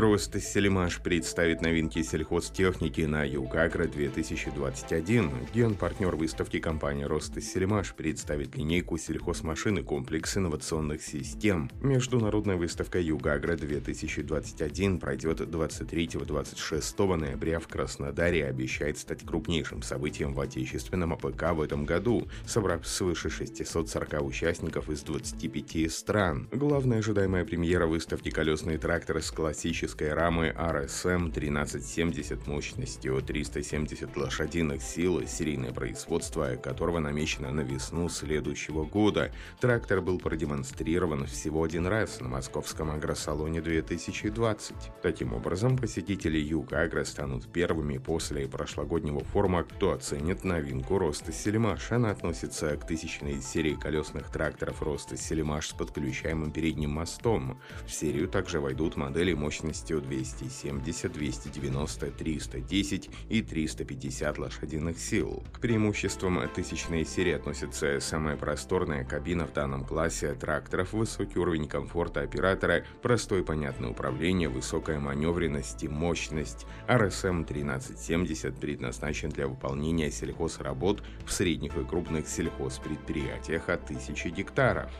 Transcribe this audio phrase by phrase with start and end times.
[0.00, 5.48] Ростсельмаш представит новинки сельхозтехники на Югагро-2021.
[5.54, 11.70] Генпартнер выставки компания Ростсельмаш представит линейку сельхозмашин и комплекс инновационных систем.
[11.80, 21.14] Международная выставка Югагро-2021 пройдет 23-26 ноября в Краснодаре и обещает стать крупнейшим событием в отечественном
[21.14, 26.50] АПК в этом году, собрав свыше 640 участников из 25 стран.
[26.52, 34.82] Главная ожидаемая премьера выставки колесные тракторы с классической механикой рамы RSM 1370 мощностью 370 лошадиных
[34.82, 39.30] сил, серийное производство которого намечено на весну следующего года.
[39.60, 44.74] Трактор был продемонстрирован всего один раз на московском агросалоне 2020.
[45.02, 51.92] Таким образом, посетители Юга Агро станут первыми после прошлогоднего форума, кто оценит новинку роста Селимаш.
[51.92, 57.60] Она относится к тысячной серии колесных тракторов роста Селимаш с подключаемым передним мостом.
[57.86, 65.42] В серию также войдут модели мощности мощностью 270, 290, 310 и 350 лошадиных сил.
[65.52, 72.20] К преимуществам тысячной серии относится самая просторная кабина в данном классе тракторов, высокий уровень комфорта
[72.20, 76.66] оператора, простое понятное управление, высокая маневренность и мощность.
[76.86, 84.92] RSM 1370 предназначен для выполнения сельхозработ в средних и крупных сельхозпредприятиях от 1000 гектаров.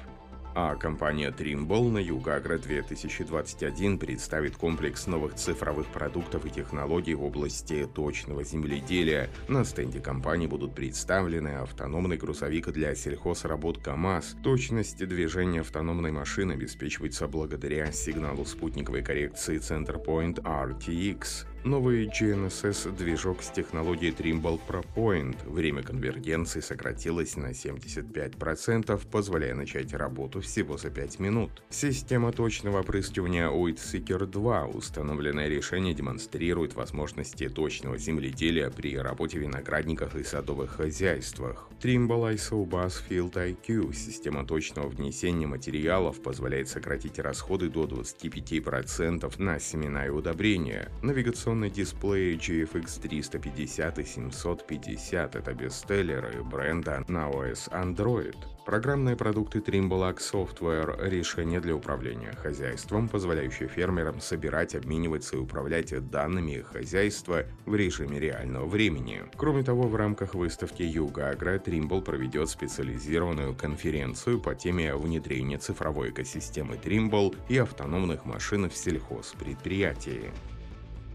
[0.59, 7.87] А компания Trimble на Югагра 2021 представит комплекс новых цифровых продуктов и технологий в области
[7.95, 9.29] точного земледелия.
[9.49, 14.37] На стенде компании будут представлены автономный грузовик для сельхозработ КАМАЗ.
[14.43, 21.45] Точность движения автономной машины обеспечивается благодаря сигналу спутниковой коррекции CenterPoint RTX.
[21.67, 25.37] Новый GNSS-движок с технологией Trimble ProPoint.
[25.51, 31.65] Время конвергенции сократилось на 75%, позволяя начать работу всего за 5 минут.
[31.69, 40.15] Система точного опрыскивания Oitseeker 2, установленное решение демонстрирует возможности точного земледелия при работе в виноградниках
[40.15, 41.69] и садовых хозяйствах.
[41.83, 49.59] Trimble ISO Bus Field IQ, система точного внесения материалов, позволяет сократить расходы до 25% на
[49.59, 50.93] семена и удобрения.
[51.03, 58.37] Навигационный Инновационный дисплей GFX 350 и 750– это бестселлеры бренда на OS Android.
[58.67, 66.61] Программные продукты Trimble Software– решение для управления хозяйством, позволяющее фермерам собирать, обмениваться и управлять данными
[66.61, 69.23] хозяйства в режиме реального времени.
[69.37, 76.11] Кроме того, в рамках выставки Юга Агро Trimble проведет специализированную конференцию по теме внедрения цифровой
[76.11, 80.33] экосистемы Trimble и автономных машин в сельхозпредприятии.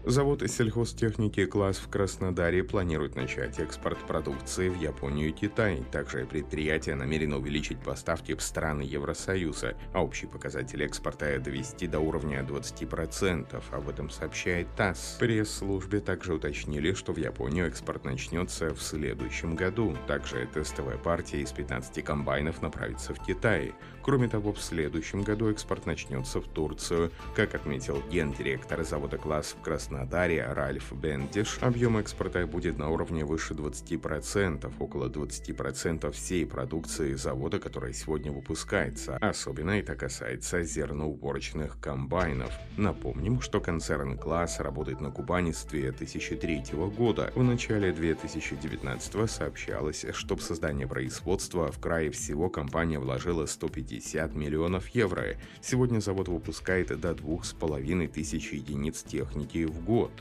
[0.04, 5.84] Завод сельхозтехники «Класс» в Краснодаре планирует начать экспорт продукции в Японию и Китай.
[5.92, 12.42] Также предприятие намерено увеличить поставки в страны Евросоюза, а общий показатель экспорта довести до уровня
[12.42, 13.62] 20%.
[13.70, 15.18] Об этом сообщает ТАСС.
[15.20, 19.96] Пресс-службе также уточнили, что в Японию экспорт начнется в следующем году.
[20.08, 23.72] Также тестовая партия из 15 комбайнов направится в Китай.
[24.02, 27.12] Кроме того, в следующем году экспорт начнется в Турцию.
[27.36, 33.54] Как отметил гендиректор завода «Класс» в Краснодаре, Ральф Бендиш, объем экспорта будет на уровне выше
[33.54, 39.18] 20%, около 20% всей продукции завода, которая сегодня выпускается.
[39.18, 42.52] Особенно это касается зерноуборочных комбайнов.
[42.76, 46.64] Напомним, что концерн «Класс» работает на Кубани с 2003
[46.96, 47.30] года.
[47.36, 53.91] В начале 2019 сообщалось, что в создание производства в крае всего компания вложила 150
[54.34, 55.36] миллионов евро.
[55.60, 60.12] Сегодня завод выпускает до 2500 единиц техники в год.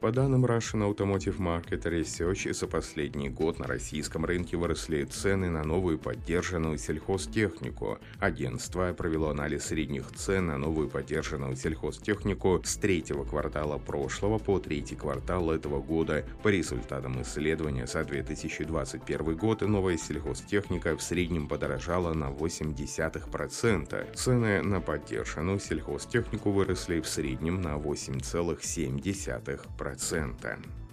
[0.00, 5.64] По данным Russian Automotive Market Research, за последний год на российском рынке выросли цены на
[5.64, 7.98] новую поддержанную сельхозтехнику.
[8.20, 14.94] Агентство провело анализ средних цен на новую поддержанную сельхозтехнику с третьего квартала прошлого по третий
[14.94, 16.24] квартал этого года.
[16.44, 24.14] По результатам исследования за 2021 год новая сельхозтехника в среднем подорожала на 0,8%.
[24.14, 29.87] Цены на поддержанную сельхозтехнику выросли в среднем на 8,7%.
[29.96, 30.87] 1%.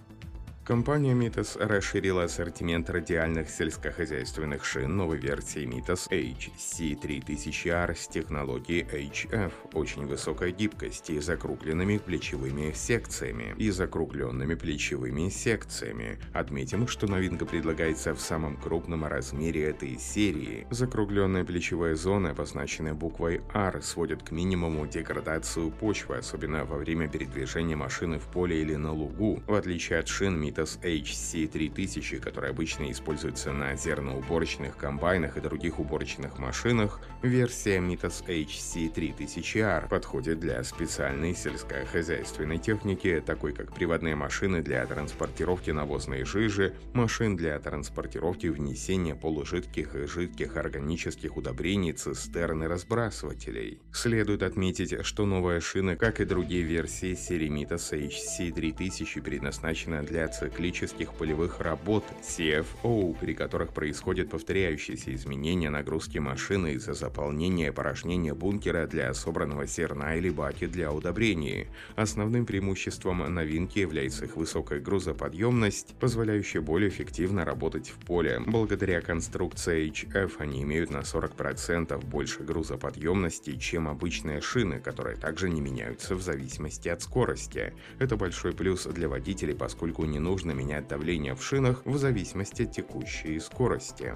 [0.66, 10.06] Компания Mitas расширила ассортимент радиальных сельскохозяйственных шин новой версии Mitas HC3000R с технологией HF, очень
[10.06, 16.18] высокой гибкости и закругленными плечевыми секциями и закругленными плечевыми секциями.
[16.32, 20.66] Отметим, что новинка предлагается в самом крупном размере этой серии.
[20.72, 27.76] Закругленная плечевая зона, обозначенная буквой R, сводит к минимуму деградацию почвы, особенно во время передвижения
[27.76, 29.40] машины в поле или на лугу.
[29.46, 35.78] В отличие от шин Mitas Mitas HC3000, который обычно используется на зерноуборочных комбайнах и других
[35.78, 44.86] уборочных машинах, версия Mitas HC3000R подходит для специальной сельскохозяйственной техники, такой как приводные машины для
[44.86, 53.82] транспортировки навозной жижи, машин для транспортировки внесения полужидких и жидких органических удобрений, цистерн и разбрасывателей.
[53.92, 61.12] Следует отметить, что новая шина, как и другие версии серии Mitas HC3000, предназначена для циклических
[61.12, 69.12] полевых работ CFO, при которых происходят повторяющиеся изменения нагрузки машины из-за заполнения порожнения бункера для
[69.12, 71.66] собранного зерна или баки для удобрений.
[71.96, 78.40] Основным преимуществом новинки является их высокая грузоподъемность, позволяющая более эффективно работать в поле.
[78.46, 85.60] Благодаря конструкции HF они имеют на 40% больше грузоподъемности, чем обычные шины, которые также не
[85.60, 87.72] меняются в зависимости от скорости.
[87.98, 92.72] Это большой плюс для водителей, поскольку не нужно менять давление в шинах в зависимости от
[92.72, 94.14] текущей скорости.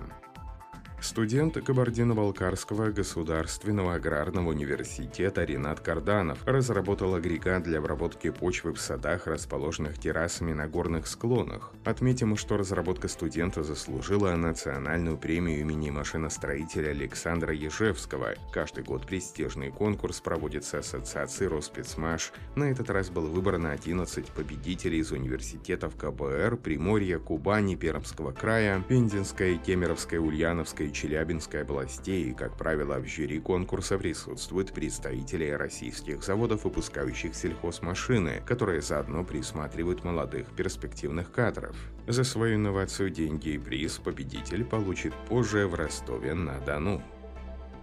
[1.03, 9.99] Студент Кабардино-Балкарского государственного аграрного университета Ренат Карданов разработал агрегат для обработки почвы в садах, расположенных
[9.99, 11.73] террасами на горных склонах.
[11.85, 18.35] Отметим, что разработка студента заслужила национальную премию имени машиностроителя Александра Ежевского.
[18.53, 22.33] Каждый год престижный конкурс проводится Ассоциацией Роспецмаш.
[22.57, 29.57] На этот раз было выбрано 11 победителей из университетов КБР, Приморья, Кубани, Пермского края, Пензенской,
[29.57, 36.65] Кемеровской, Ульяновской и Челябинской областей, и, как правило, в жюри конкурса присутствуют представители российских заводов,
[36.65, 41.77] выпускающих сельхозмашины, которые заодно присматривают молодых перспективных кадров.
[42.07, 47.03] За свою инновацию деньги и приз победитель получит позже в Ростове-на-Дону.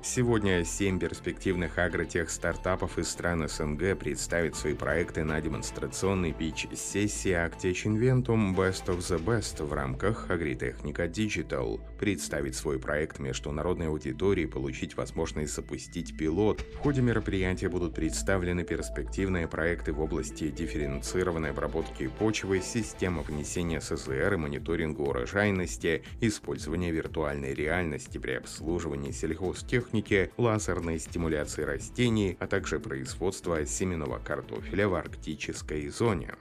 [0.03, 8.55] Сегодня семь перспективных агротех-стартапов из стран СНГ представят свои проекты на демонстрационной пич-сессии Actech Inventum
[8.55, 11.81] Best of the Best в рамках Агритехника Digital.
[11.99, 16.61] Представить свой проект международной аудитории, получить возможность запустить пилот.
[16.75, 24.35] В ходе мероприятия будут представлены перспективные проекты в области дифференцированной обработки почвы, системы внесения СЗР
[24.35, 32.79] и мониторинга урожайности, использования виртуальной реальности при обслуживании сельхозтехники, техники, лазерной стимуляции растений, а также
[32.79, 36.35] производства семенного картофеля в арктической зоне.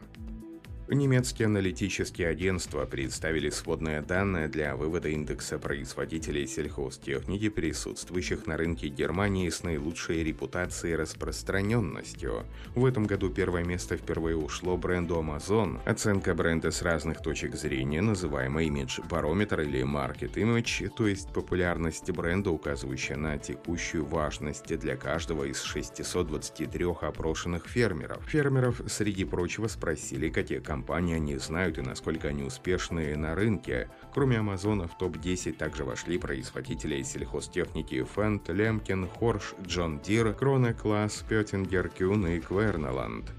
[0.89, 9.49] Немецкие аналитические агентства представили сводные данные для вывода индекса производителей сельхозтехники, присутствующих на рынке Германии
[9.51, 12.45] с наилучшей репутацией и распространенностью.
[12.77, 15.81] В этом году первое место впервые ушло бренду Amazone.
[15.85, 23.17] Оценка бренда с разных точек зрения, называемый имидж-барометр или маркет-имидж, то есть популярность бренда, указывающая
[23.17, 28.25] на текущую важность для каждого из 623 опрошенных фермеров.
[28.29, 33.89] Фермеров, среди прочего, спросили, какие компании компании они знают и насколько они успешны на рынке.
[34.13, 41.25] Кроме Amazone в топ-10 также вошли производители сельхозтехники Fendt, Lemken, Horsch, John Deere, Krone, Claas,
[41.27, 43.33] Петтингер, Кюн и Квернеланд.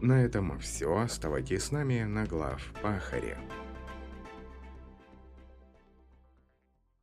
[0.00, 0.96] На этом все.
[0.96, 3.36] Оставайтесь с нами на глав Пахаре.